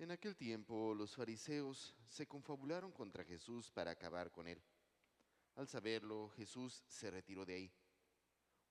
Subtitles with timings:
[0.00, 4.58] En aquel tiempo los fariseos se confabularon contra Jesús para acabar con él.
[5.56, 7.72] Al saberlo, Jesús se retiró de ahí.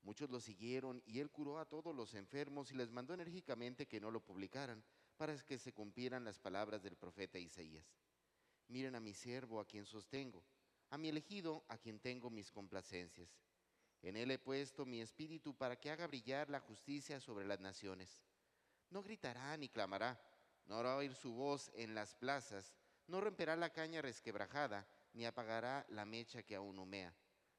[0.01, 3.99] Muchos lo siguieron y él curó a todos los enfermos y les mandó enérgicamente que
[3.99, 4.83] no lo publicaran
[5.17, 7.85] para que se cumplieran las palabras del profeta Isaías.
[8.67, 10.43] Miren a mi siervo a quien sostengo,
[10.89, 13.29] a mi elegido a quien tengo mis complacencias.
[14.01, 18.23] En él he puesto mi espíritu para que haga brillar la justicia sobre las naciones.
[18.89, 20.19] No gritará ni clamará,
[20.69, 22.75] no hará oír su voz en las plazas,
[23.07, 27.11] no romperá la caña resquebrajada, ni apagará la mecha que aún humea,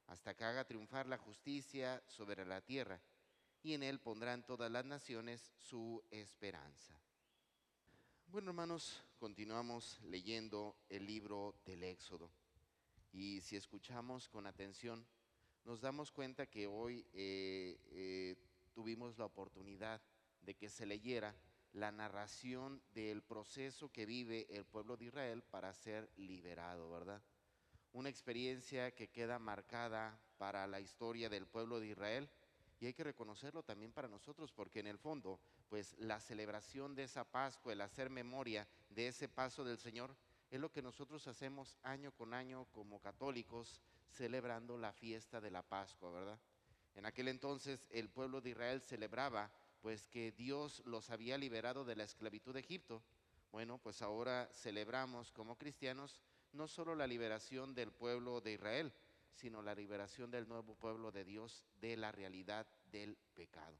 [0.07, 3.03] hasta que haga triunfar la justicia sobre la tierra,
[3.63, 6.95] y en él pondrán todas las naciones su esperanza.
[8.29, 12.31] Bueno, hermanos, continuamos leyendo el libro del Éxodo.
[13.13, 15.05] Y si escuchamos con atención,
[15.65, 18.37] nos damos cuenta que hoy eh, eh,
[18.73, 20.01] tuvimos la oportunidad
[20.43, 21.35] de que se leyera
[21.73, 27.23] la narración del proceso que vive el pueblo de Israel para ser liberado, ¿verdad?
[27.93, 32.29] Una experiencia que queda marcada para la historia del pueblo de Israel
[32.81, 37.05] y hay que reconocerlo también para nosotros porque en el fondo, pues la celebración de
[37.05, 40.17] esa Pascua, el hacer memoria de ese paso del Señor,
[40.51, 45.63] es lo que nosotros hacemos año con año como católicos celebrando la fiesta de la
[45.63, 46.39] Pascua, ¿verdad?
[46.95, 49.51] En aquel entonces el pueblo de Israel celebraba
[49.81, 53.03] pues que Dios los había liberado de la esclavitud de Egipto.
[53.53, 56.21] Bueno, pues ahora celebramos como cristianos
[56.53, 58.93] no solo la liberación del pueblo de Israel,
[59.33, 63.77] sino la liberación del nuevo pueblo de Dios de la realidad del pecado.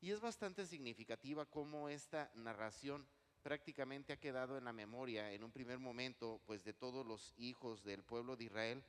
[0.00, 3.06] Y es bastante significativa cómo esta narración
[3.42, 7.82] prácticamente ha quedado en la memoria en un primer momento pues de todos los hijos
[7.84, 8.84] del pueblo de Israel,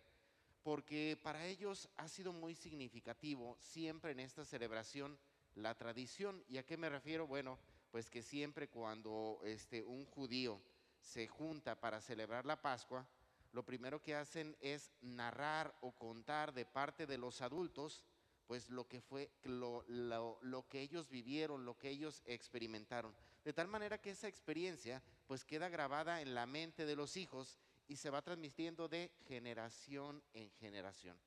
[0.64, 5.18] porque para ellos ha sido muy significativo siempre en esta celebración
[5.56, 6.44] la tradición.
[6.48, 7.28] ¿Y a qué me refiero?
[7.28, 7.60] Bueno,
[7.92, 10.62] pues que siempre cuando este, un judío
[11.02, 13.08] se junta para celebrar la Pascua,
[13.52, 18.06] lo primero que hacen es narrar o contar de parte de los adultos,
[18.46, 23.16] pues lo que fue, lo, lo, que ellos vivieron, lo que ellos experimentaron.
[23.44, 27.60] De tal manera que esa experiencia pues queda grabada en la mente de los hijos
[27.88, 31.18] y se va transmitiendo de generación en generación.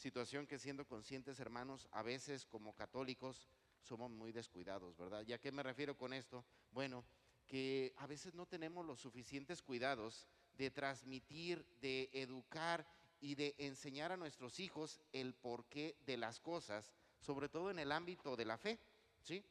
[0.00, 3.50] Situación que siendo conscientes, hermanos, a veces como católicos
[3.82, 5.26] somos muy descuidados, ¿verdad?
[5.26, 6.42] ¿Ya qué me refiero con esto?
[6.70, 7.04] Bueno,
[7.46, 12.86] que a veces no tenemos los suficientes cuidados de transmitir, de educar
[13.20, 17.92] y de enseñar a nuestros hijos el porqué de las cosas, sobre todo en el
[17.92, 18.78] ámbito de la fe,
[19.20, 19.44] ¿sí?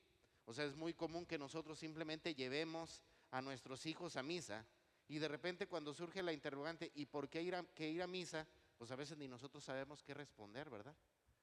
[0.45, 4.65] O sea, es muy común que nosotros simplemente llevemos a nuestros hijos a misa
[5.07, 8.07] y de repente cuando surge la interrogante, ¿y por qué ir a, qué ir a
[8.07, 8.47] misa?
[8.79, 10.95] Pues a veces ni nosotros sabemos qué responder, ¿verdad?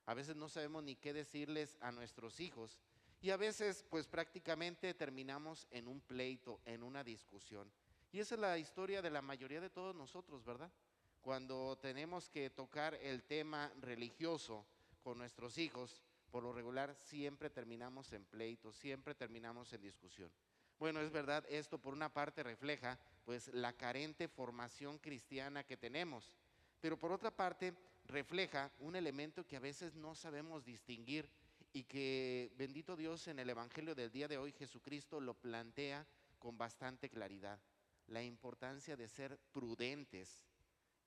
[0.07, 2.79] A veces no sabemos ni qué decirles a nuestros hijos.
[3.21, 7.71] Y a veces, pues prácticamente terminamos en un pleito, en una discusión.
[8.11, 10.73] Y esa es la historia de la mayoría de todos nosotros, ¿verdad?
[11.21, 14.65] Cuando tenemos que tocar el tema religioso
[15.03, 20.33] con nuestros hijos, por lo regular siempre terminamos en pleito, siempre terminamos en discusión.
[20.79, 26.33] Bueno, es verdad, esto por una parte refleja pues la carente formación cristiana que tenemos
[26.81, 31.29] pero por otra parte refleja un elemento que a veces no sabemos distinguir
[31.73, 36.07] y que bendito Dios en el Evangelio del día de hoy Jesucristo lo plantea
[36.39, 37.59] con bastante claridad,
[38.07, 40.47] la importancia de ser prudentes.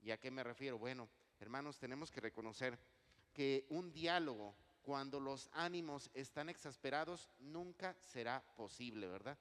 [0.02, 0.78] ¿Y a qué me refiero?
[0.78, 1.10] Bueno,
[1.40, 2.78] hermanos, tenemos que reconocer
[3.34, 9.38] que un diálogo cuando los ánimos están exasperados nunca será posible, ¿verdad?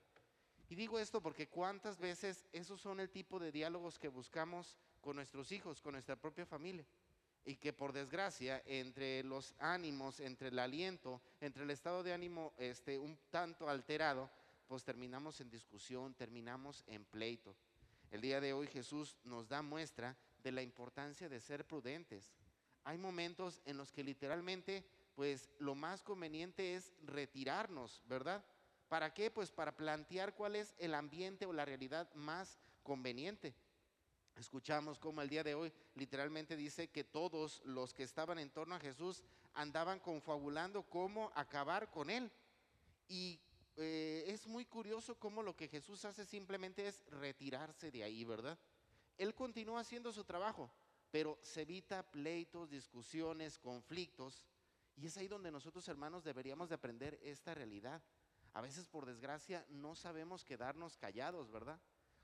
[0.69, 5.15] Y digo esto porque cuántas veces esos son el tipo de diálogos que buscamos con
[5.15, 6.85] nuestros hijos, con nuestra propia familia.
[7.43, 12.53] Y que por desgracia, entre los ánimos, entre el aliento, entre el estado de ánimo
[12.59, 14.29] este, un tanto alterado,
[14.67, 17.55] pues terminamos en discusión, terminamos en pleito.
[18.11, 22.31] El día de hoy Jesús nos da muestra de la importancia de ser prudentes.
[22.83, 24.85] Hay momentos en los que literalmente,
[25.15, 28.45] pues lo más conveniente es retirarnos, ¿verdad?
[28.89, 29.29] ¿Para qué?
[29.29, 33.53] Pues para plantear cuál es el ambiente o la realidad más conveniente.
[34.35, 38.73] Escuchamos como el día de hoy literalmente dice que todos los que estaban en torno
[38.73, 42.31] a Jesús andaban confabulando cómo acabar con él.
[43.07, 43.39] Y
[43.77, 48.57] eh, es muy curioso cómo lo que Jesús hace simplemente es retirarse de ahí, ¿verdad?
[49.17, 50.71] Él continúa haciendo su trabajo,
[51.11, 54.47] pero se evita pleitos, discusiones, conflictos.
[54.95, 58.01] Y es ahí donde nosotros hermanos deberíamos de aprender esta realidad.
[58.53, 61.79] A veces por desgracia no sabemos quedarnos callados, ¿verdad?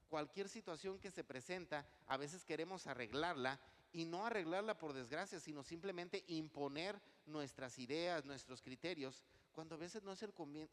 [0.08, 3.60] cualquier situación que se presenta, a veces queremos arreglarla
[3.92, 9.24] y no arreglarla por desgracia, sino simplemente imponer nuestras ideas, nuestros criterios,
[9.54, 10.24] cuando a veces no es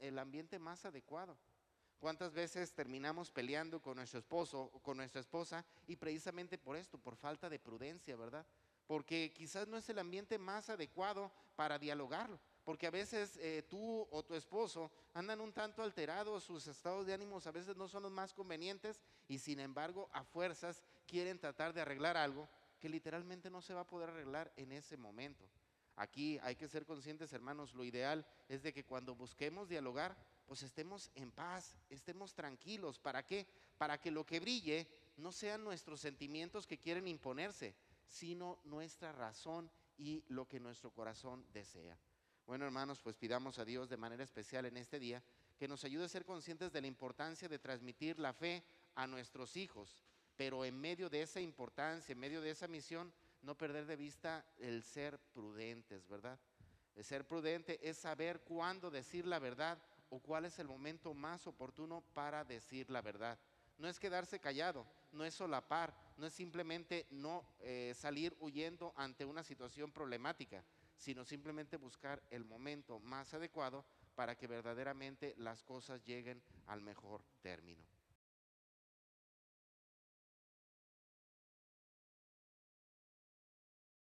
[0.01, 1.37] el, ambiente más adecuado.
[2.01, 6.99] ¿Cuántas veces terminamos peleando con nuestro esposo o con nuestra esposa y precisamente por esto,
[6.99, 8.45] por falta de prudencia, ¿verdad?
[8.89, 14.07] Porque quizás no es el ambiente más adecuado para dialogarlo porque a veces eh, tú
[14.11, 18.05] o tu esposo andan un tanto alterados, sus estados de ánimos a veces no son
[18.05, 22.49] los más convenientes y sin embargo a fuerzas quieren tratar de arreglar algo
[22.79, 25.45] que literalmente no se va a poder arreglar en ese momento.
[25.97, 30.17] Aquí hay que ser conscientes, hermanos, lo ideal es de que cuando busquemos dialogar,
[30.47, 32.99] pues estemos en paz, estemos tranquilos.
[32.99, 33.47] ¿Para qué?
[33.79, 37.75] Para que lo que brille no sean nuestros sentimientos que quieren imponerse,
[38.09, 41.99] sino nuestra razón y lo que nuestro corazón desea.
[42.47, 45.23] Bueno, hermanos, pues pidamos a Dios de manera especial en este día
[45.59, 48.65] que nos ayude a ser conscientes de la importancia de transmitir la fe
[48.97, 49.97] a nuestros hijos,
[50.37, 53.13] pero en medio de esa importancia, en medio de esa misión,
[53.43, 56.39] no perder de vista el ser prudentes, ¿verdad?
[56.97, 59.79] El ser prudente es saber cuándo decir la verdad
[60.11, 63.39] o cuál es el momento más oportuno para decir la verdad.
[63.79, 69.25] No es quedarse callado, no es solapar, no es simplemente no eh, salir huyendo ante
[69.25, 70.63] una situación problemática,
[70.97, 73.85] sino simplemente buscar el momento más adecuado
[74.15, 77.85] para que verdaderamente las cosas lleguen al mejor término.